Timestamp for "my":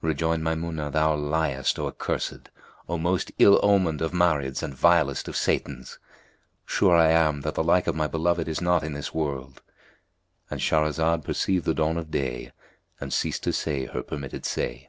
7.94-8.06